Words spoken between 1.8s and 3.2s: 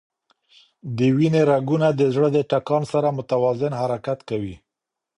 د زړه د ټکان سره